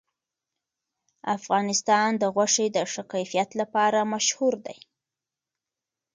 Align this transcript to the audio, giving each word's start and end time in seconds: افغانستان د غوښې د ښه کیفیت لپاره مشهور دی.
افغانستان 1.37 2.09
د 2.21 2.23
غوښې 2.35 2.67
د 2.75 2.77
ښه 2.91 3.03
کیفیت 3.13 3.49
لپاره 3.61 4.09
مشهور 4.13 4.53
دی. 4.65 4.77